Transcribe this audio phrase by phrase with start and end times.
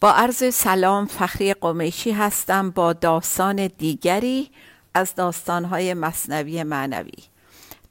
[0.00, 4.50] با عرض سلام فخری قمیشی هستم با داستان دیگری
[4.94, 7.12] از داستانهای مصنوی معنوی.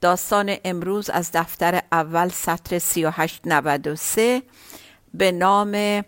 [0.01, 4.43] داستان امروز از دفتر اول سطر 3893
[5.13, 6.03] به نام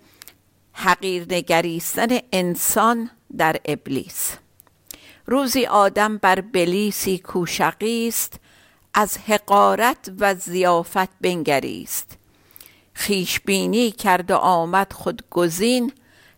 [0.74, 4.38] حقیر نگریستن انسان در ابلیس.
[5.26, 8.40] روزی آدم بر بلیسی کوشقی است
[8.94, 12.18] از حقارت و زیافت بنگریست
[12.94, 15.92] خیشبینی کرد و آمد خود گزین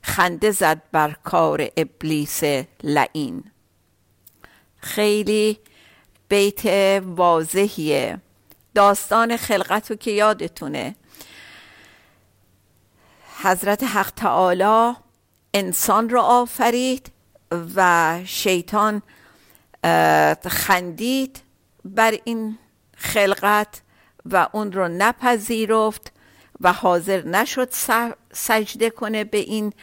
[0.04, 2.44] خنده زد بر کار ابلیس
[2.84, 3.44] لعین.
[4.78, 5.60] خیلی
[6.28, 6.66] بیت
[7.06, 8.20] واضحیه.
[8.76, 10.96] داستان خلقت رو که یادتونه.
[13.44, 14.96] حضرت حق تعالی
[15.54, 17.12] انسان را آفرید
[17.76, 19.02] و شیطان
[20.50, 21.42] خندید
[21.86, 22.58] بر این
[22.98, 23.82] خلقت
[24.26, 26.12] و اون رو نپذیرفت
[26.64, 27.70] و حاضر نشد
[28.34, 29.74] سجده کنه به این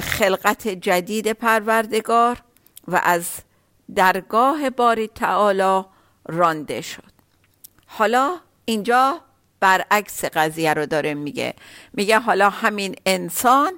[0.00, 2.36] خلقت جدید پروردگار
[2.88, 3.30] و از
[3.94, 5.84] درگاه باری تعالی
[6.28, 7.12] رانده شد.
[7.86, 9.20] حالا اینجا
[9.60, 11.54] برعکس قضیه رو داره میگه.
[11.92, 13.72] میگه حالا همین انسان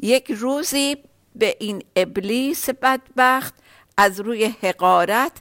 [0.00, 0.96] یک روزی
[1.34, 3.54] به این ابلیس بدبخت
[3.96, 5.32] از روی حقارت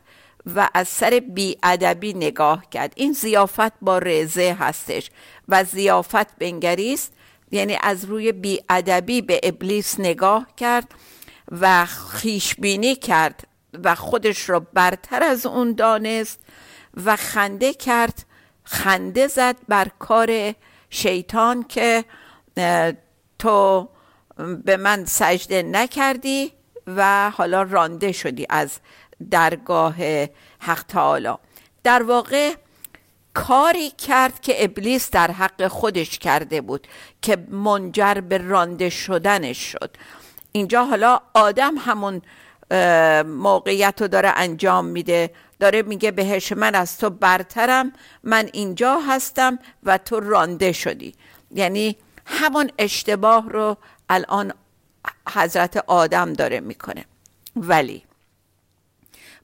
[0.56, 2.94] و از سر بیادبی نگاه کرد.
[2.96, 5.12] این زیافت با رزه هستش
[5.50, 7.14] و زیافت بنگریست
[7.52, 10.92] یعنی از روی بیادبی به ابلیس نگاه کرد
[11.52, 13.48] و خیشبینی کرد
[13.84, 16.40] و خودش را برتر از اون دانست
[17.06, 18.26] و خنده کرد
[18.64, 20.54] خنده زد بر کار
[20.90, 22.06] شیطان که
[23.40, 23.90] تو
[24.66, 26.54] به من سجده نکردی
[26.88, 28.80] و حالا رانده شدی از
[29.32, 29.96] درگاه
[30.60, 31.34] حق تعالی.
[31.84, 32.54] در واقع
[33.34, 36.88] کاری کرد که ابلیس در حق خودش کرده بود
[37.22, 39.98] که منجر به رانده شدنش شد.
[40.52, 42.22] اینجا حالا آدم همون
[43.26, 45.34] موقعیت رو داره انجام میده.
[45.60, 51.16] داره میگه بهش من از تو برترم من اینجا هستم و تو رانده شدی.
[51.52, 53.78] یعنی همون اشتباه رو
[54.10, 54.54] الان
[55.34, 57.06] حضرت آدم داره می‌کنه.
[57.56, 58.04] ولی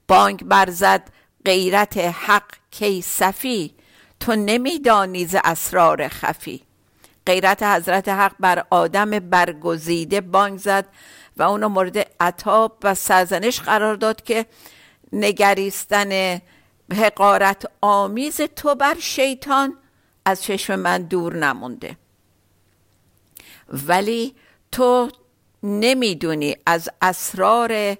[0.10, 1.10] بانک برزد
[1.46, 3.76] غیرت حق کی صفی؟
[4.20, 6.64] تو نمیدانی ز اسرار خفی.
[7.26, 10.88] غیرت حضرت حق بر آدم برگزیده بانگ زد
[11.38, 14.46] و اونو مورد عطاب و سرزنش قرار داد که
[15.14, 16.42] نگریستن
[16.94, 19.78] حقارت آمیز تو بر شیطان
[20.26, 21.98] از چشم من دور نمونده.
[23.88, 24.36] ولی
[24.72, 25.10] تو
[25.64, 27.98] نمی‌دونی از اسرار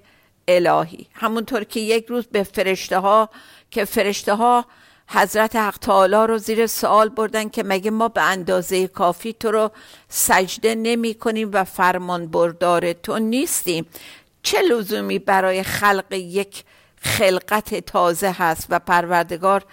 [0.56, 1.06] الهی.
[1.14, 3.30] همونطور که یک روز به فرشته ها
[3.70, 4.64] که فرشته ها
[5.08, 9.70] حضرت حق تعالی رو زیر سوال بردن که مگه ما به اندازه کافی تو رو
[10.08, 13.86] سجده نمی کنیم و فرمان بردار تو نیستیم.
[14.42, 16.64] چه لزومی برای خلق یک
[17.00, 19.64] خلقت تازه هست؟ و پروردگار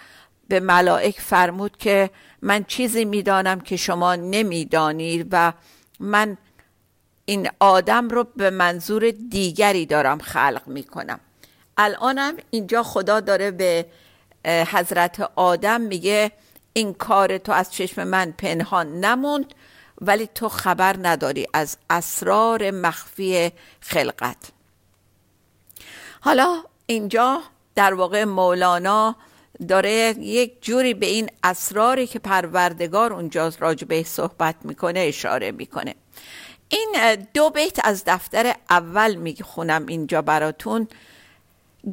[0.48, 2.10] به ملائک فرمود که
[2.42, 5.52] من چیزی می‌دانم که شما نمی‌دانید و
[6.00, 6.36] من
[7.28, 11.20] این آدم رو به منظور دیگری دارم خلق می‌کنم.
[11.76, 13.86] الانم اینجا خدا داره به
[14.44, 16.32] حضرت آدم میگه
[16.72, 19.54] این کار تو از چشم من پنهان نموند
[20.00, 24.50] ولی تو خبر نداری از اسرار مخفی خلقت.
[26.20, 27.42] حالا اینجا
[27.74, 29.16] در واقع مولانا
[29.68, 35.94] داره یک جوری به این اسراری که پروردگار اونجا راجبه صحبت می‌کنه اشاره می‌کنه.
[36.68, 40.88] این دو بیت از دفتر اول می‌خونم اینجا براتون.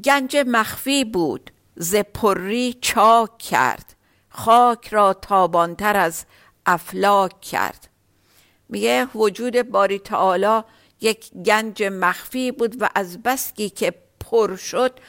[0.03, 3.95] گنج مخفی بود ز پری چاک کرد.
[4.29, 6.25] خاک را تابانتر از
[6.65, 7.89] افلاک کرد.
[8.69, 10.61] میگه وجود باری تعالی
[11.01, 14.99] یک گنج مخفی بود و از بسکی که پر شد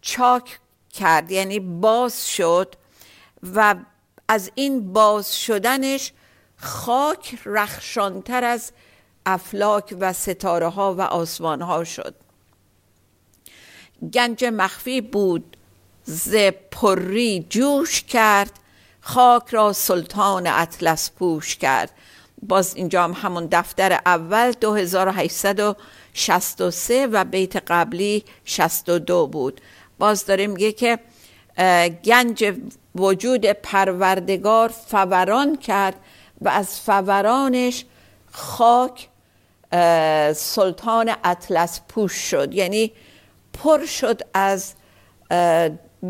[0.00, 0.60] چاک
[0.90, 2.74] کرد یعنی باز شد.
[3.54, 3.74] و
[4.28, 6.12] از این باز شدنش
[6.58, 8.72] خاک رخشانتر از
[9.26, 12.14] افلاک و ستاره ها و آسمان ها شد.
[14.12, 15.56] گنج مخفی بود
[16.04, 16.34] ز
[16.70, 18.52] پری جوش کرد
[19.00, 21.90] خاک را سلطان اطلس پوش کرد.
[22.42, 29.60] باز اینجا هم همون دفتر اول 2863 و بیت قبلی 62 بود.
[29.98, 30.98] باز داره میگه که
[32.04, 32.54] گنج
[32.94, 35.94] وجود پروردگار فوران کرد
[36.40, 37.84] و از فورانش
[38.32, 39.08] خاک
[40.34, 42.54] سلطان اطلس پوش شد.
[42.54, 42.92] یعنی
[43.52, 44.74] پر شد از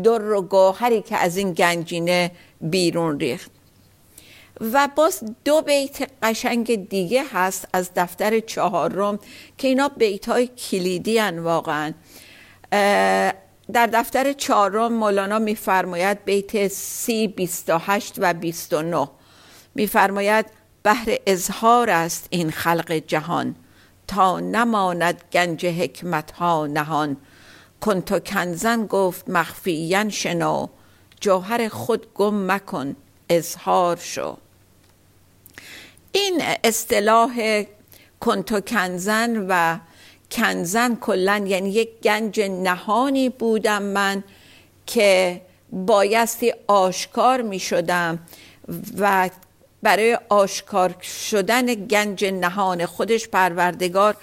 [0.03, 2.31] در و گوهری که از این گنجینه
[2.61, 3.51] بیرون ریخت.
[4.61, 9.19] و باز دو بیت قشنگ دیگه هست از دفتر چهارم
[9.57, 11.93] که اینا بیت های کلیدی هن واقعا.
[13.73, 19.09] در دفتر چهارم مولانا میفرماید بیت سی بیست و هشت و بیست و نه.
[19.79, 20.45] میفرماید
[20.83, 23.55] بهر اظهار است این خلق جهان.
[24.07, 27.17] تا نماند گنج حکمت ها نهان
[27.81, 30.67] کنتو کنزن گفت مخفیین شنو.
[31.21, 32.95] جوهر خود گم مکن
[33.29, 34.37] اظهار شو.
[36.11, 37.63] این اصطلاح
[38.19, 39.79] کنتو کنزن و
[40.31, 44.23] کنزن کلا یعنی یک گنج نهانی بودم من
[44.85, 45.41] که
[45.71, 48.19] بایستی آشکار می شدم
[48.97, 49.29] و
[49.83, 54.15] برای آشکار شدن گنج نهان خودش پروردگار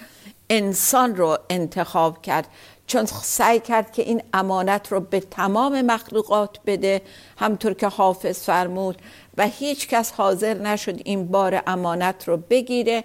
[0.50, 2.48] انسان رو انتخاب کرد.
[2.86, 7.02] چون سعی کرد که این امانت رو به تمام مخلوقات بده
[7.36, 9.02] همطور که حافظ فرمود.
[9.36, 13.04] و هیچ کس حاضر نشد این بار امانت رو بگیره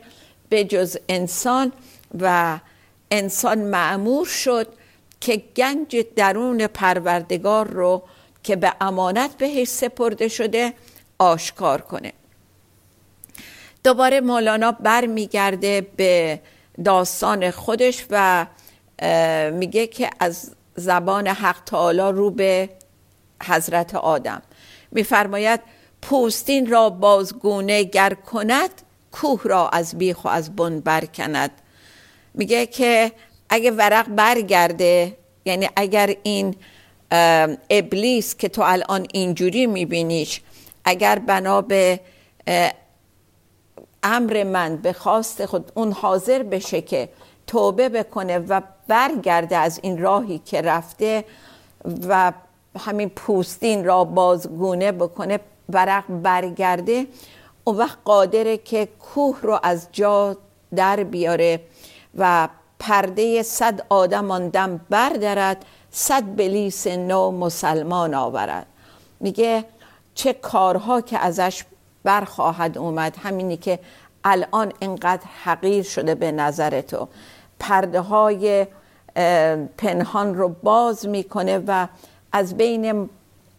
[0.50, 1.72] به جز انسان.
[2.20, 2.60] و
[3.12, 4.68] انسان معمور شد
[5.22, 8.04] که گنج درون پروردگار رو
[8.44, 10.74] که به امانت بهش سپرده شده
[11.20, 12.14] آشکار کنه.
[13.84, 16.40] دوباره مولانا بر میگرده به
[16.86, 18.46] داستان خودش و
[19.54, 22.70] میگه که از زبان حق تعالی رو به
[23.44, 24.42] حضرت آدم.
[24.92, 25.60] میفرماید
[26.02, 28.70] پوستین را بازگونه گر کند
[29.12, 31.52] کوه را از بیخ و از بن برکند.
[32.34, 33.12] میگه که
[33.50, 36.56] اگه ورق برگرده یعنی اگر این
[37.70, 40.42] ابلیس که تو الان اینجوری میبینیش
[40.86, 42.00] اگر بنا به
[44.04, 47.10] امر من به خواست خود اون حاضر بشه که
[47.48, 51.26] توبه بکنه و برگرده از این راهی که رفته
[52.08, 52.32] و
[52.80, 55.40] همین پوستین را بازگونه بکنه
[55.70, 57.08] ورق برگرده
[57.64, 60.38] اون وقت قادره که کوه رو از جا
[60.76, 61.62] در بیاره
[62.18, 62.50] و
[62.80, 68.66] پرده صد آدم آندم بردارد صد بلیس نو مسلمان آورد.
[69.20, 69.66] میگه
[70.16, 71.64] چه کارها که ازش
[72.04, 73.18] برخواهد اومد.
[73.24, 73.80] همینی که
[74.24, 77.08] الان اینقدر حقیر شده به نظر تو.
[77.60, 78.68] پرده های
[79.78, 81.88] پنهان رو باز می‌کنه و
[82.32, 83.10] از بین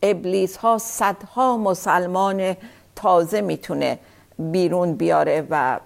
[0.02, 2.56] ابلیس ها صدها مسلمان
[2.96, 3.98] تازه می‌تونه
[4.38, 5.80] بیرون بیاره و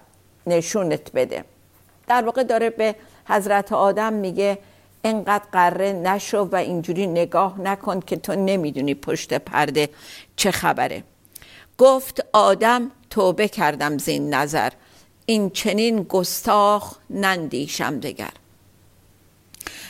[0.46, 1.44] نشونت بده.
[2.06, 2.94] در واقع داره به
[3.28, 4.58] حضرت آدم میگه
[5.04, 9.88] انقدر قره نشو و اینجوری نگاه نکن که تو نمی‌دونی پشت پرده
[10.36, 11.02] چه خبره.
[11.78, 14.72] گفت آدم توبه کردم زین نظر.
[15.26, 18.32] این چنین گستاخ نندیشم دگر.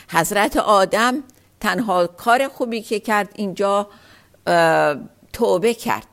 [0.09, 1.23] حضرت آدم
[1.59, 3.87] تنها کار خوبی که کرد اینجا
[5.33, 6.07] توبه کرد.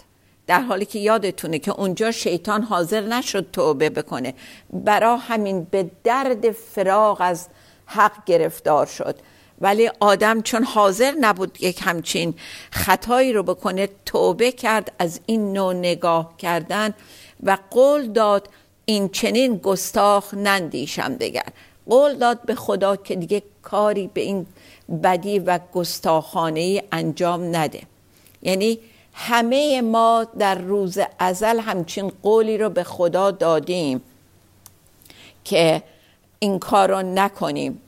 [0.47, 4.35] در حالی که یادتونه که اونجا شیطان حاضر نشد توبه بکنه.
[4.73, 7.49] برا همین به درد فراغ از
[7.87, 9.19] حق گرفتار شد.
[9.61, 12.35] ولی آدم چون حاضر نبود یک همچین
[12.71, 16.95] خطایی رو بکنه توبه کرد از این نوع نگاه کردن
[17.43, 18.49] و قول داد
[18.85, 21.47] این چنین گستاخ نندیشم دگر
[21.89, 24.47] قول داد به خدا که دیگه کاری به این
[25.03, 27.83] بدی و گستاخانه انجام نده.
[28.43, 28.79] یعنی
[29.13, 34.03] همه ما در روز ازل همچین قولی رو به خدا دادیم
[35.45, 35.83] که
[36.39, 37.81] این کار رو نکنیم.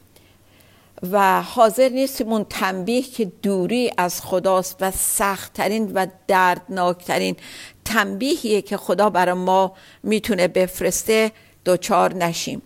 [1.02, 7.36] و حاضر نیستیم اون تنبیه که دوری از خداست و سختترین و دردناکترین
[7.84, 9.72] تنبیهیه که خدا برای ما
[10.02, 11.32] می‌تونه بفرسته
[11.64, 12.62] دوچار نشیم.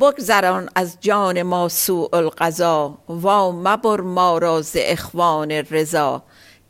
[0.00, 6.22] بگذران از جان ما سوء القضا و مبر ما را اخوان رضا.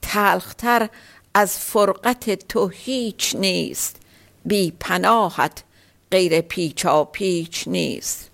[0.02, 0.88] تلختر
[1.34, 3.96] از فرقت تو هیچ نیست
[4.44, 5.62] بی پناهت
[6.10, 8.30] غیر پیچا پیچ نیست.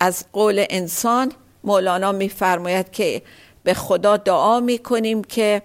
[0.00, 1.32] از قول انسان
[1.64, 3.22] مولانا میفرماید که
[3.64, 5.62] به خدا دعا می‌کنیم که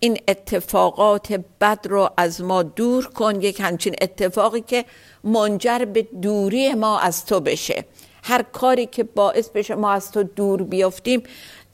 [0.00, 4.84] این اتفاقات بد رو از ما دور کن یک همچین اتفاقی که
[5.24, 7.84] منجر به دوری ما از تو بشه.
[8.22, 11.22] هر کاری که باعث بشه ما از تو دور بیافتیم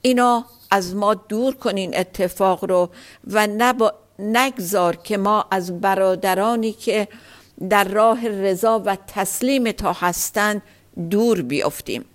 [0.01, 2.89] اینا از ما دور کنین اتفاق رو
[3.27, 3.47] و
[4.19, 7.07] نگذار که ما از برادرانی که
[7.69, 10.61] در راه رضا و تسلیم تا هستن
[11.09, 12.05] دور بیافتیم.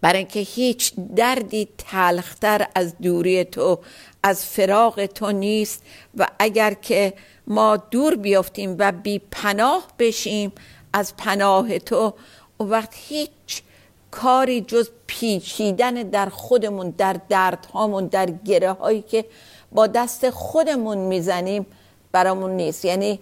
[0.00, 3.78] برای اینکه هیچ دردی تلختر از دوری تو
[4.22, 5.82] از فراغ تو نیست.
[6.16, 7.14] و اگر که
[7.46, 10.52] ما دور بیافتیم و بی پناه بشیم
[10.92, 12.14] از پناه تو
[12.58, 13.62] اون وقت هیچ
[14.10, 19.24] کاری جز پیچیدن در خودمون در دردهامون در گره هایی که
[19.72, 21.66] با دست خودمون می‌زنیم
[22.12, 22.84] برامون نیست.
[22.84, 23.18] یعنی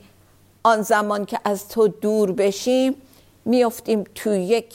[0.63, 2.95] آن زمان که از تو دور بشیم
[3.45, 4.75] میافتیم تو یک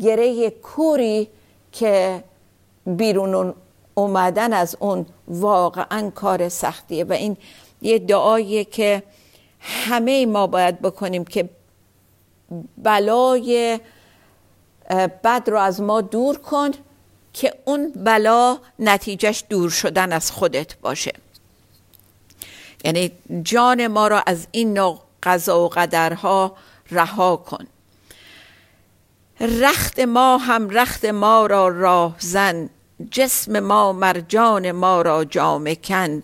[0.00, 1.28] گره کوری
[1.72, 2.24] که
[2.86, 3.54] بیرون
[3.94, 7.36] اومدن از اون واقعا کار سختیه و این
[7.82, 9.02] یه دعاییه که
[9.60, 11.48] همه ما باید بکنیم که
[12.78, 13.80] بلای
[15.24, 16.70] بد رو از ما دور کن
[17.32, 21.12] که اون بلا نتیجهش دور شدن از خودت باشه.
[22.84, 23.12] یعنی
[23.42, 26.56] جان ما را از این نوع قضا و قدرها
[26.90, 27.66] رها کن.
[29.40, 32.70] رخت ما هم رخت ما را راه زن
[33.10, 36.22] جسم ما مرجان ما را جامه کن.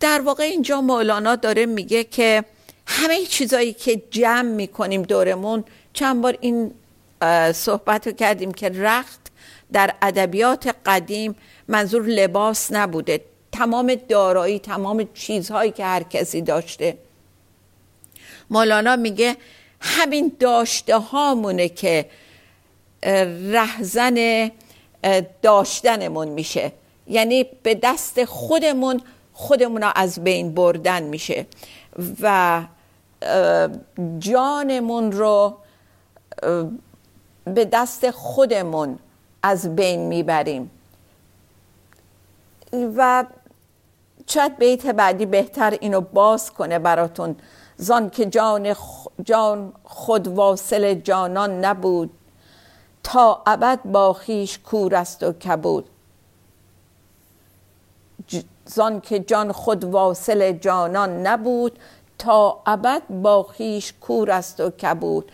[0.00, 2.44] در واقع اینجا مولانا داره میگه که
[2.86, 6.74] همه چیزایی که جمع می‌کنیم دورمون چند بار این
[7.52, 9.20] صحبت رو کردیم که رخت
[9.72, 11.36] در ادبیات قدیم
[11.68, 13.20] منظور لباس نبوده.
[13.52, 16.98] تمام دارایی تمام چیزهایی که هر کسی داشته.
[18.50, 19.36] مولانا میگه
[19.80, 22.10] همین داشته هامونه که
[23.52, 24.50] رهزن
[25.42, 26.72] داشتنمون میشه.
[27.06, 29.02] یعنی به دست خودمون
[29.32, 31.46] خودمون از بین بردن میشه.
[32.20, 32.62] و
[34.18, 35.56] جانمون رو
[37.44, 38.98] به دست خودمون
[39.42, 40.70] از بین می‌بریم.
[42.96, 43.24] و
[44.26, 47.36] شاید بیت بعدی بهتر اینو باز کنه براتون.
[47.76, 48.76] زان که جان,
[49.24, 52.10] جان خود واصل جانان نبود.
[53.02, 55.88] تا ابد با خیش کور است و کبود.
[58.64, 61.78] زان که جان خود واصل جانان نبود.
[62.18, 65.32] تا ابد با خیش کور است و کبود.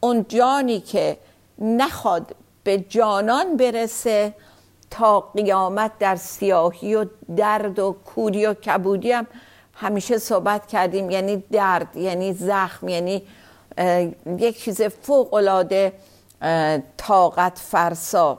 [0.00, 1.18] اون جانی که
[1.58, 2.34] نخواد
[2.64, 4.34] به جانان برسه
[4.90, 7.06] تا قیامت در سیاهی و
[7.36, 9.26] درد و کوری و کبودی هم
[9.74, 13.22] همیشه صحبت کردیم یعنی درد یعنی زخم یعنی
[14.38, 15.92] یک چیز فوق العاده
[16.96, 18.38] طاقت فرسا.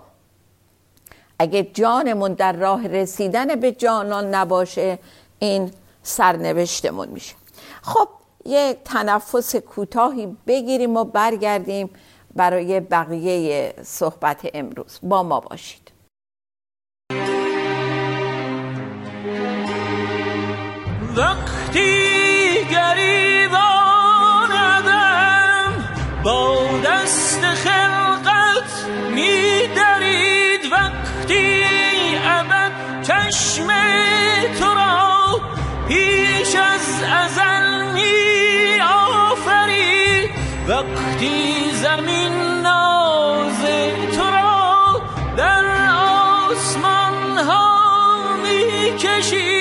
[1.40, 5.00] اگه جانمون در راه رسیدن به جانان نباشه
[5.40, 5.72] این
[6.04, 7.36] سرنوشتمون میشه.
[7.82, 8.08] خب
[8.46, 11.90] یک تنفس کوتاهی بگیریم و برگردیم
[12.36, 15.00] برای بقیه صحبت امروز.
[15.04, 15.92] با ما باشید.
[21.15, 23.53] وقتی گریباندم
[26.24, 31.63] با دست خلقت میدرید وقتی
[32.25, 32.72] ابد
[33.03, 33.67] چشم
[34.60, 35.41] تو را
[35.88, 40.29] پیش از ازل می آفرید
[40.67, 43.62] وقتی زمین ناز
[44.15, 45.01] تو را
[45.38, 45.65] در
[46.50, 49.52] آسمان ها می کشید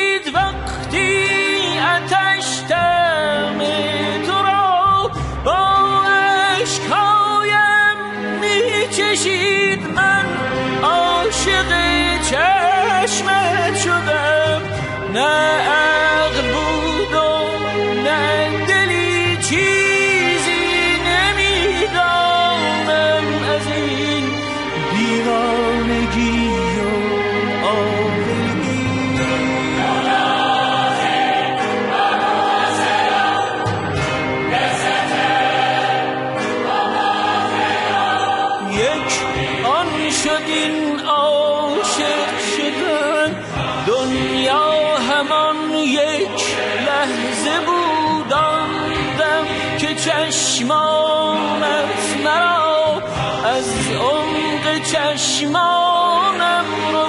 [55.23, 57.02] عمق چشمانم رو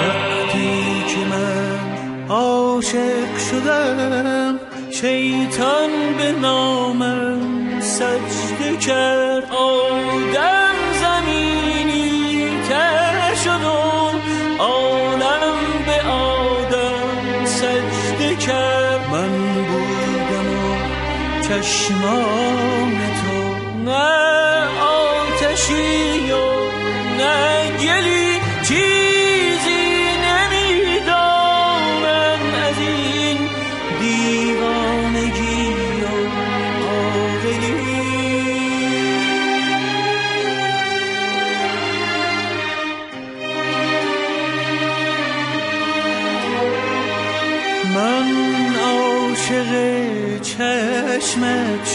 [0.00, 9.17] وقتی که من عاشق شدم شیطان به نامم سجده کرد
[17.68, 19.00] سجده کرد.
[19.12, 20.76] من بودم و
[21.42, 23.54] چشمان تو.
[23.84, 24.27] نه.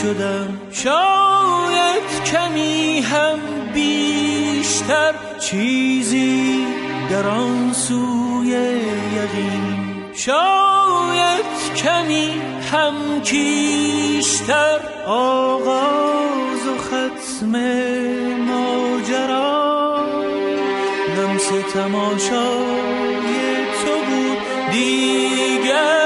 [0.03, 0.60] شدم.
[0.72, 3.39] شاید کمی هم
[3.74, 6.65] بیشتر چیزی
[7.10, 8.50] در آن سوی
[9.15, 9.77] یقین.
[10.15, 11.45] شاید
[11.75, 12.41] کمی
[12.72, 17.55] هم کیشتر آغاز و ختم
[18.38, 20.05] ماجرا.
[21.17, 23.33] لمس تماشای
[23.86, 24.38] تو بود.
[24.72, 26.02] دیگر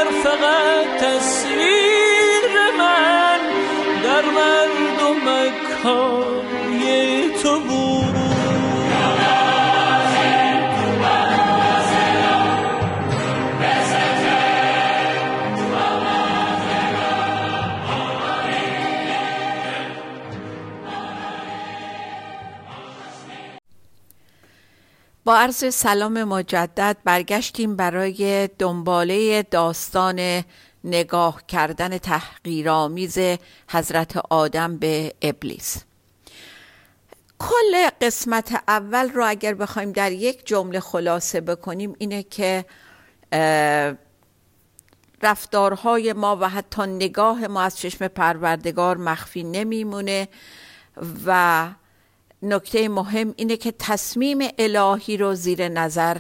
[25.27, 30.43] با عرض سلام مجدد برگشتیم برای دنباله داستان
[30.83, 33.17] نگاه کردن تحقیرآمیز
[33.69, 35.83] حضرت آدم به ابلیس.
[37.39, 42.65] کل قسمت اول رو اگر بخوایم در یک جمله خلاصه بکنیم اینه که
[45.21, 50.27] رفتارهای ما و حتی نگاه ما از چشم پروردگار مخفی نمیمونه
[51.25, 51.67] و
[52.41, 56.17] نکته مهم اینه که تصمیم الهی رو زیر نظر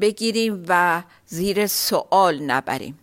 [0.00, 2.98] بگیریم و زیر سوال نبریم.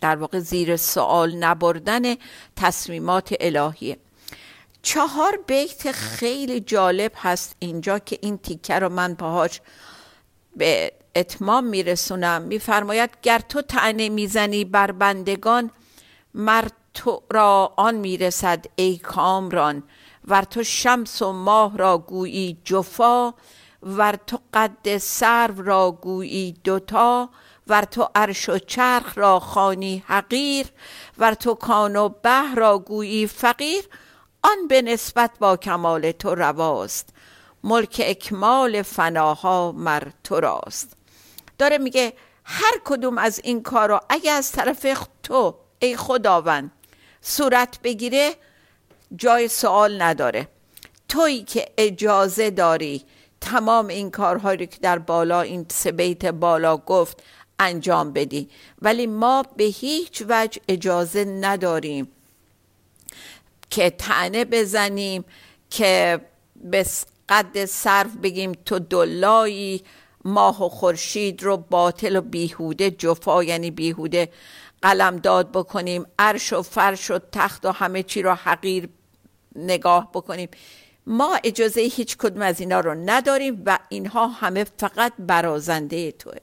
[0.00, 2.02] در واقع زیر سوال نبردن
[2.56, 3.96] تصمیمات الهیه.
[4.82, 9.60] چهار بیت خیلی جالب هست اینجا که این تیکه رو من پاهاش
[10.56, 12.42] به اتمام میرسونم.
[12.42, 15.70] میفرماید گر تو تعنه می‌زنی بر بندگان
[16.34, 19.82] مر تو را آن می‌رسد ای کامران.
[20.28, 23.34] ور تو شمس و ماه را گویی جفا
[23.82, 27.30] ور تو قد سرو را گویی دوتا
[27.66, 30.66] ور تو عرش و چرخ را خانی حقیر
[31.18, 33.84] ور تو کان و به را گویی فقیر
[34.42, 37.08] آن به نسبت با کمال تو رواست.
[37.64, 40.96] ملک اکمال فناها مر تو راست.
[41.58, 42.12] داره میگه
[42.44, 46.72] هر کدوم از این کارا اگه از طرف تو ای خداوند
[47.20, 48.34] صورت بگیره
[49.16, 50.48] جای سوال نداره.
[51.08, 53.04] تویی که اجازه داری
[53.40, 57.22] تمام این کارهایی که در بالا این سه بیت بالا گفت
[57.58, 58.48] انجام بدی.
[58.82, 62.08] ولی ما به هیچ وجه اجازه نداریم
[63.70, 65.24] که تنه بزنیم
[65.70, 66.20] که
[66.56, 66.86] به
[67.28, 69.82] قد صرف بگیم تو دلایی
[70.24, 74.28] ماه و خورشید رو باطل و بیهوده جفا یعنی بیهوده
[74.82, 78.88] قلم داد بکنیم عرش و فرش و تخت و همه چی رو حقیر
[79.56, 80.48] نگاه بکنیم.
[81.06, 86.34] ما اجازه هیچ کدوم از اینا رو نداریم و اینها همه فقط برازنده توه.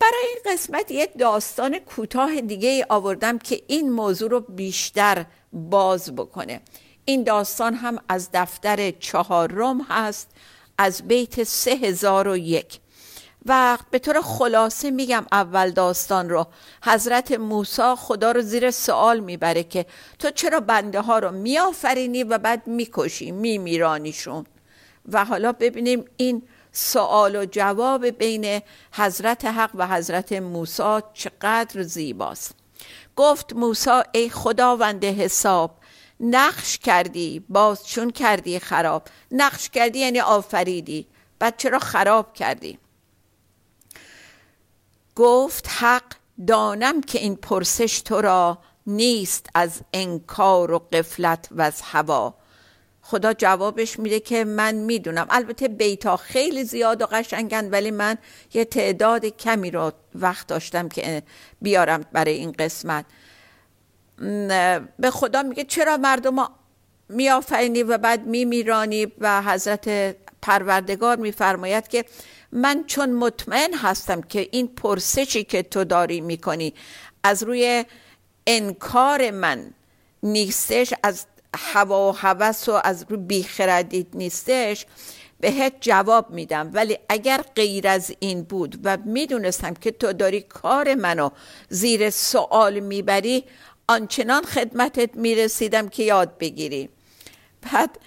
[0.00, 6.14] برای این قسمت یک داستان کوتاه دیگه ای آوردم که این موضوع رو بیشتر باز
[6.14, 6.60] بکنه.
[7.04, 10.30] این داستان هم از دفتر چهارم هست
[10.78, 12.80] از بیت 3001
[13.48, 16.46] وقت به طور خلاصه میگم اول داستان رو.
[16.84, 19.86] حضرت موسی خدا رو زیر سوال می‌بره که
[20.18, 24.46] تو چرا بنده ها رو میآفرینی و بعد می‌کشی میمیرانیشون؟
[25.12, 32.54] و حالا ببینیم این سوال و جواب بین حضرت حق و حضرت موسی چقدر زیباست.
[33.16, 35.78] گفت موسی ای خداوند حساب
[36.20, 39.02] نقش کردی باز چون کردی خراب.
[39.30, 41.06] نقش کردی یعنی آفریدی.
[41.38, 42.78] بعد چرا خراب کردی؟
[45.18, 46.02] گفت حق
[46.46, 52.34] دانم که این پرسش تو را نیست از انکار و قفلت و از هوا.
[53.02, 55.26] خدا جوابش میده که من می‌دونم.
[55.30, 58.18] البته بیتا خیلی زیاد و قشنگن ولی من
[58.54, 61.22] یه تعداد کمی رو وقت داشتم که
[61.62, 63.04] بیارم برای این قسمت.
[64.98, 66.48] به خدا میگه چرا مردم
[67.08, 72.04] میآفرینی و بعد میمیرانی و حضرت پروردگار میفرماید که
[72.52, 76.74] من چون مطمئن هستم که این پرسشی که تو داری می‌کنی
[77.22, 77.84] از روی
[78.46, 79.74] انکار من
[80.22, 84.86] نیستش از هوا و هوس و از روی بیخردیت نیستش
[85.40, 86.70] بهت جواب میدم.
[86.74, 91.30] ولی اگر غیر از این بود و می‌دونستم که تو داری کار منو
[91.68, 93.44] زیر سوال می‌بری
[93.88, 96.88] آنچنان خدمتت می‌رسیدم که یاد بگیری.
[97.62, 97.98] بعد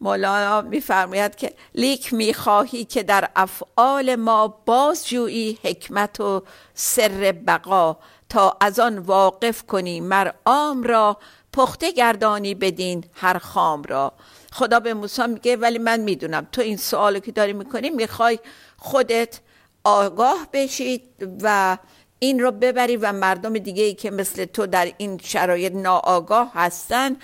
[0.00, 6.42] مولانا میفرماید که لیک می‌خواهی که در افعال ما بازجویی حکمت و
[6.74, 7.96] سر بقا
[8.28, 11.16] تا از آن واقف کنی مر عام را
[11.52, 14.12] پخته گردانی بدین هر خام را.
[14.52, 18.38] خدا به موسی میگه ولی من می‌دونم تو این سوالو که داری می‌کنی می‌خوای
[18.76, 19.40] خودت
[19.84, 21.02] آگاه بشید
[21.42, 21.78] و
[22.18, 27.16] این رو ببری و مردم دیگه ای که مثل تو در این شرایط ناآگاه هستن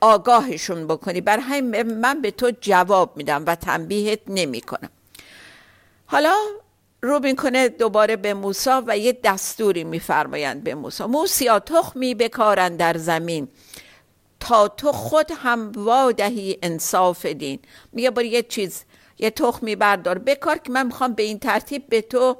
[0.00, 1.20] آگاهشون بکنی.
[1.20, 4.90] بر همین من به تو جواب میدم و تنبیهت نمی کنم
[6.06, 6.34] حالا
[7.02, 12.96] رو می‌کنه دوباره به موسی و یه دستوری میفرمایند به موسی موسیا تخمی بکارن در
[12.96, 13.48] زمین.
[14.40, 17.58] تا تو خود هم وادهی انصاف دین.
[17.92, 18.84] میگه برای یه چیز
[19.18, 20.18] یه تخمی بردار.
[20.18, 22.36] بکار که من می‌خوام به این ترتیب به تو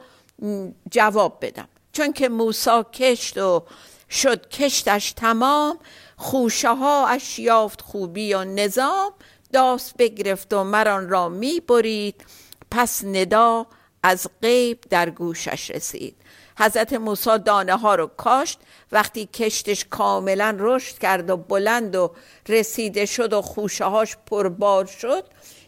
[0.90, 1.68] جواب بدم.
[1.92, 3.62] چون که موسا کشت و
[4.10, 5.78] شد کشتش تمام.
[6.20, 9.12] خوشه ها اش یافت خوبی و نظام
[9.52, 12.24] داست بگرفت و مران را می برید.
[12.70, 13.66] پس ندا
[14.02, 16.16] از غیب در گوشش رسید.
[16.59, 18.59] حضرت موسی دانه ها رو کاشت
[18.92, 22.11] وقتی کشتش کاملا رشد کرد و بلند و
[22.48, 25.24] رسیده شد و خوشه هاش پربار شد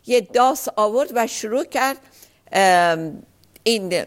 [0.07, 1.99] یه داس آورد و شروع کرد
[3.63, 4.05] این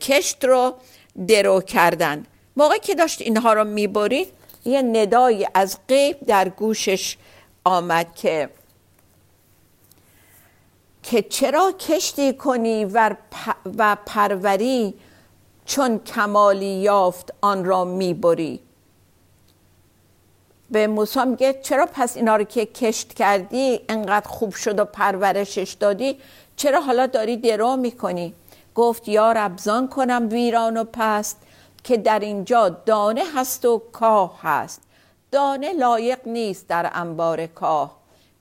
[0.00, 0.74] کشت رو
[1.28, 2.26] درو کردن.
[2.56, 4.28] موقعی که داشت اینها رو می‌برید
[4.64, 7.16] یه ندایی از غیب در گوشش
[7.64, 8.50] آمد که
[11.02, 14.94] که چرا کشتی کنی و پروری
[15.64, 18.60] چون کمالی یافت آن را می‌بری؟
[20.70, 25.76] به موسی میگه چرا پس اینا رو که کشت کردی انقدر خوب شد و پرورشش
[25.80, 26.18] دادی
[26.56, 28.34] چرا حالا داری درو می‌کنی؟
[28.74, 31.36] گفت یا ربزان کنم ویران و پست.
[31.84, 34.82] که در اینجا دانه هست و کاه هست.
[35.30, 37.96] دانه لایق نیست در انبار کاه.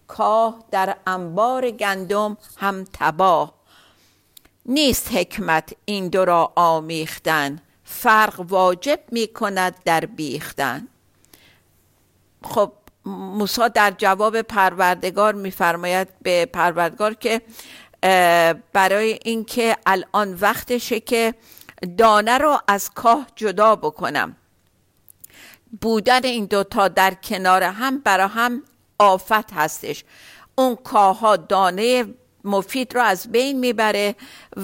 [0.08, 3.54] کاه در انبار گندم هم تباه.
[4.66, 7.62] نیست حکمت این دو را آمیختن.
[7.84, 10.88] فرق واجب می کند در بیختن.
[12.44, 12.72] خب
[13.06, 17.42] موسی در جواب پروردگار میفرماید به پروردگار که
[18.74, 21.34] برای اینکه الان وقتشه که
[21.98, 24.36] دانه رو از کاه جدا بکنم.
[25.82, 28.64] بودن این دوتا در کنار هم برا هم
[29.00, 30.04] آفت هستش.
[30.56, 32.06] اون کاها دانه
[32.44, 34.16] مفید رو از بین می‌بره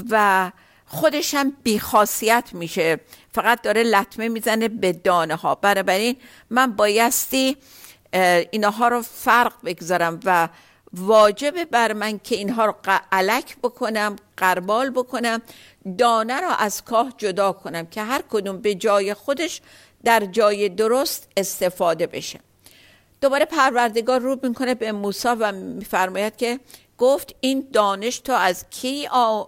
[0.10, 0.52] و
[0.86, 3.00] خودش هم بیخاصیت میشه.
[3.34, 6.16] فقط داره لطمه می‌زنه به دانه ها بنابراین
[6.50, 7.58] من بایستی
[8.52, 10.50] اینها رو فرق بگذارم و
[10.98, 12.74] واجبه بر من که اینها رو
[13.12, 15.42] علک بکنم قربال بکنم
[15.98, 19.62] دانه را از کاه جدا کنم که هر کدوم به جای خودش
[20.04, 22.40] در جای درست استفاده بشه.
[23.22, 26.60] دوباره پروردگار رو می‌کنه به موسی و میفرماید که
[26.98, 29.08] گفت این دانش تو از کی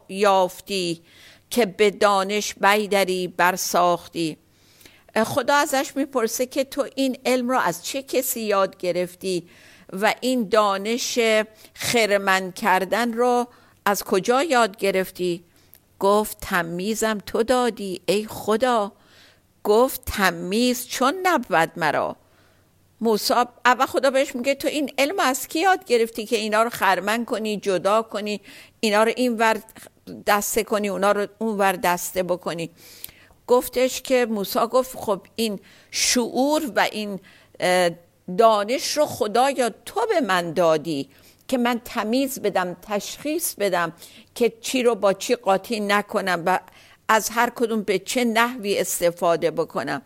[0.10, 1.02] یافتی
[1.50, 4.38] که به دانش بیدری برساختی
[5.16, 9.50] خدا ازش می‌پرسه که تو این علم رو از چه کسی یاد گرفتی؟
[9.94, 11.20] و این دانش
[11.74, 13.48] خرمن کردن رو
[13.86, 15.44] از کجا یاد گرفتی؟
[16.00, 18.92] گفت تمیزم تو دادی ای خدا!
[19.64, 22.16] گفت تمیز چون نبود مرا!
[23.02, 23.34] موسی
[23.66, 27.26] اول خدا بهش میگه تو این علم از کی یاد گرفتی که اینا رو خرمن
[27.26, 28.42] کنی جدا کنی
[28.80, 29.62] اینا رو این ور
[30.28, 32.70] دسته کنی اونا رو اون ور دسته بکنی؟
[33.48, 35.60] گفتش که موسی گفت خب این
[35.92, 37.20] شعور و این
[38.38, 41.10] دانش رو خدا یا تو به من دادی
[41.48, 43.94] که من تمیز بدم تشخیص بدم
[44.36, 46.60] که چی رو با چی قاطی نکنم و
[47.08, 50.02] از هر کدوم به چه نحوی استفاده بکنم.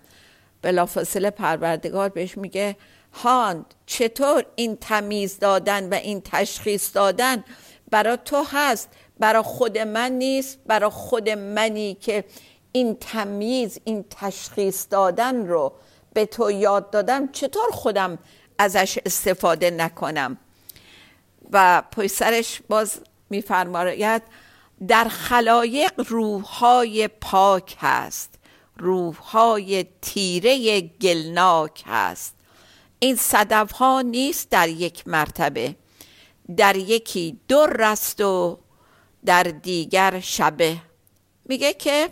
[0.62, 2.76] بلافاصله پروردگار بهش میگه
[3.14, 7.44] هان چطور این تمیز دادن و این تشخیص دادن
[7.92, 12.24] برا تو هست؟ برا خود من نیست برا خود منی که
[12.72, 15.74] این تمیز این تشخیص دادن رو
[16.14, 18.20] به تو یاد دادم چطور خودم
[18.58, 20.38] ازش استفاده نکنم؟
[21.52, 23.00] و پای سرش باز
[23.30, 24.22] میفرماید
[24.88, 28.34] در خلایق روحهای پاک هست
[28.78, 32.36] روحهای تیره گلناک هست.
[33.00, 35.76] این صدف ها نیست در یک مرتبه
[36.58, 38.60] در یکی دو رست و
[39.26, 40.78] در دیگر شبه.
[41.46, 42.10] میگه که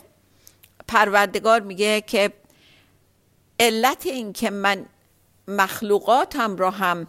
[0.88, 2.34] پروردگار میگه که
[3.62, 4.86] علت این که من
[5.48, 7.08] مخلوقاتم را هم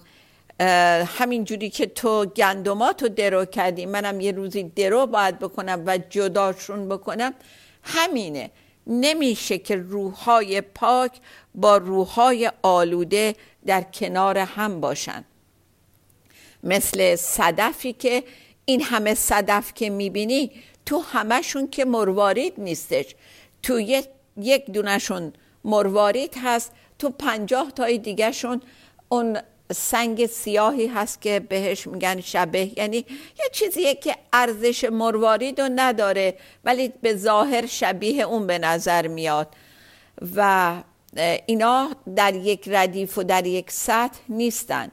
[1.06, 5.98] همین جوری که تو گندمات رو درو کردی منم یه روزی درو باید بکنم و
[5.98, 7.34] جداشون بکنم
[7.82, 8.50] همینه.
[8.86, 11.12] نمیشه که روحهای پاک
[11.54, 13.34] با روحهای آلوده
[13.66, 15.24] در کنار هم باشن.
[16.62, 18.24] مثل صدفی که
[18.64, 20.50] این همه صدف که می‌بینی
[20.86, 23.14] تو همشون که مروارید نیستش.
[23.62, 23.80] تو
[24.36, 25.32] یک دونشون
[25.64, 26.72] مروارید هست.
[26.98, 28.62] تو پنجاه تای دیگهشون
[29.09, 29.38] اون
[29.72, 32.79] سنگ سیاهی هست که بهش میگن شبه.
[32.79, 32.96] یعنی
[33.38, 39.48] یه چیزیه که ارزش مروارید رو نداره ولی به ظاهر شبیه اون به نظر میاد.
[40.37, 40.83] و
[41.46, 44.90] اینا در یک ردیف و در یک سطح نیستن.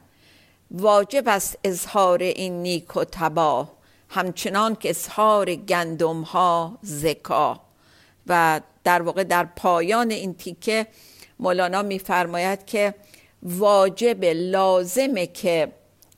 [0.70, 3.72] واجب است اظهار این نیک و تباه
[4.08, 7.60] همچنان که اظهار گندم ها زکا.
[8.26, 10.86] و در واقع در پایان این تیکه
[11.38, 12.94] مولانا میفرماید که
[13.42, 15.72] واجب لازمه که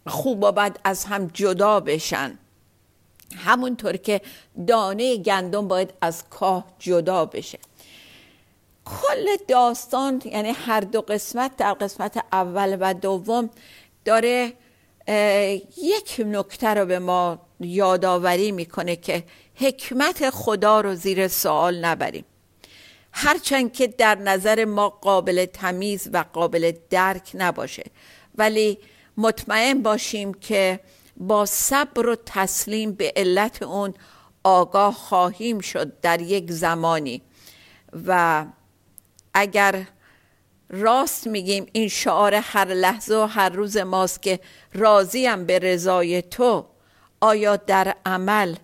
[0.07, 2.39] خوب و بد از هم جدا بشن.
[3.37, 4.21] همونطور که
[4.67, 7.59] دانه گندم باید از کاه جدا بشه.
[8.85, 13.51] کل داستان یعنی هر دو قسمت در قسمت اول و دوم
[14.05, 14.53] داره
[15.83, 22.25] یک نکته رو به ما یادآوری می‌کنه که حکمت خدا رو زیر سوال نبریم.
[23.13, 27.85] هرچند که در نظر ما قابل تمیز و قابل درک نباشه.
[28.35, 28.79] ولی
[29.17, 30.81] مطمئن باشیم که
[31.17, 33.95] با صبر و تسلیم به علت اون
[34.45, 37.23] آگاه خواهیم شد در یک زمانی.
[38.07, 38.45] و
[39.35, 39.87] اگر
[40.71, 44.41] راست میگیم این شعار هر لحظه و هر روز ماست که
[44.75, 46.67] راضیم به رضای تو
[47.21, 48.55] آیا در عمل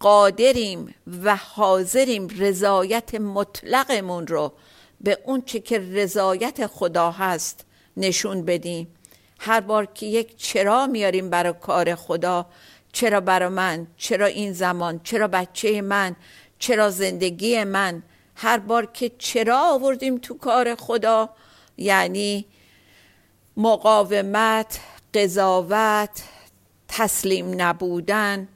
[0.00, 4.52] قادریم و حاضریم رضایت مطلقمون رو
[5.00, 7.64] به اون چه که رضایت خدا هست
[7.96, 8.88] نشون بدیم.
[9.38, 12.46] هر بار که یک چرا میاریم برای کار خدا
[12.92, 16.16] چرا برای من چرا این زمان چرا بچه من
[16.58, 18.02] چرا زندگی من
[18.34, 21.30] هر بار که چرا آوردیم تو کار خدا
[21.76, 22.46] یعنی
[23.56, 24.80] مقاومت
[25.14, 26.22] قضاوت
[26.88, 28.48] تسلیم نبودن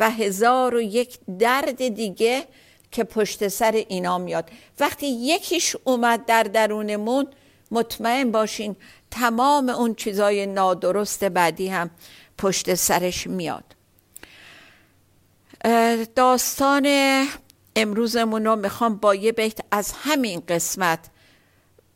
[0.00, 2.44] و هزار و یک درد دیگه
[2.90, 4.50] که پشت سر اینا میاد.
[4.80, 7.26] وقتی یکیش اومد در درونمون
[7.70, 8.76] مطمئن باشین
[9.10, 11.90] تمام اون چیزای نادرست بعدی هم
[12.38, 13.64] پشت سرش میاد.
[16.16, 16.86] داستان
[17.76, 20.98] امروزمون رو می‌خوام با یه بیت از همین قسمت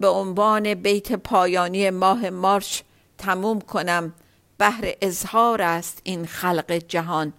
[0.00, 2.80] به عنوان بیت پایانی ماه مارچ
[3.18, 4.14] تموم کنم.
[4.58, 7.32] بهر اظهار است این خلق جهان.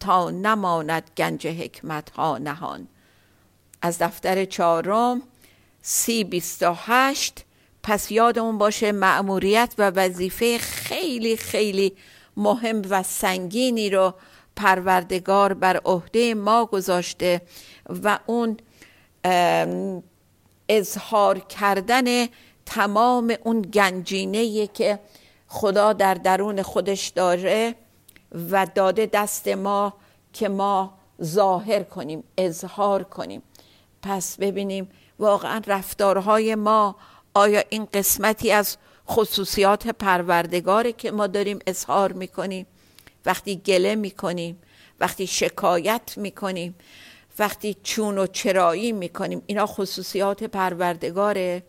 [0.00, 2.88] تا نماند گنج حکمت ها نهان.
[3.82, 5.22] از دفتر چهارم
[5.82, 7.44] سی بیست و هشت
[7.82, 11.96] پس یادمون باشه مأموریت و وظیفه خیلی خیلی
[12.36, 14.14] مهم و سنگینی رو
[14.56, 17.42] پروردگار بر عهده ما گذاشته
[18.04, 18.56] و اون
[20.68, 22.26] اظهار کردن
[22.66, 24.98] تمام اون گنجینه که
[25.48, 27.74] خدا در درون خودش داره
[28.32, 29.94] و داده دست ما
[30.32, 33.42] که ما ظاهر کنیم اظهار کنیم.
[34.02, 34.88] پس ببینیم
[35.18, 36.96] واقعا رفتارهای ما
[37.34, 38.76] آیا این قسمتی از
[39.08, 42.66] خصوصیات پروردگاره که ما داریم اظهار می‌کنیم؟
[43.26, 44.58] وقتی گله می‌کنیم
[45.00, 46.74] وقتی شکایت می‌کنیم
[47.38, 51.62] وقتی چون و چرایی می‌کنیم اینا خصوصیات پروردگاره؟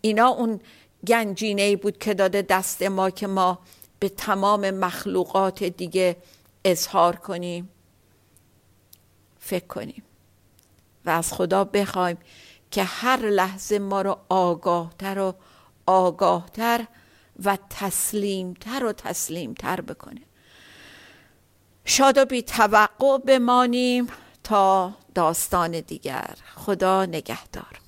[0.00, 0.60] اینا اون
[1.06, 3.58] گنجینه بود که داده دست ما که ما
[4.00, 6.16] به تمام مخلوقات دیگه
[6.64, 7.68] اظهار کنیم
[9.38, 10.02] فکر کنیم
[11.04, 12.18] و از خدا بخوایم
[12.70, 15.34] که هر لحظه ما رو آگاهتر و
[15.86, 16.86] آگاهتر
[17.44, 20.20] و تسلیمتر و تسلیمتر بکنه.
[21.84, 24.06] شاد و بی توقع بمانیم
[24.44, 26.34] تا داستان دیگر.
[26.54, 27.80] خدا نگهدار.